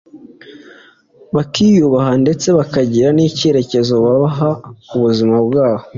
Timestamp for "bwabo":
5.47-5.83